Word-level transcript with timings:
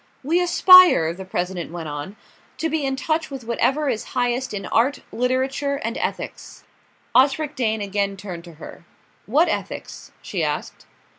"We 0.23 0.41
aspire," 0.41 1.13
the 1.13 1.25
President 1.25 1.71
went 1.71 1.87
on, 1.87 2.15
"to 2.57 2.69
be 2.71 2.83
in 2.87 2.95
touch 2.95 3.29
with 3.29 3.43
whatever 3.43 3.87
is 3.87 4.03
highest 4.17 4.51
in 4.51 4.65
art, 4.65 5.01
literature 5.11 5.75
and 5.75 5.95
ethics." 5.95 6.63
Osric 7.13 7.55
Dane 7.55 7.81
again 7.81 8.17
turned 8.17 8.43
to 8.45 8.53
her. 8.53 8.83
"What 9.27 9.47
ethics?" 9.47 10.11
she 10.23 10.43
asked. 10.43 10.87